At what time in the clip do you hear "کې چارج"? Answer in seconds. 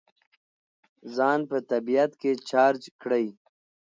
2.21-2.81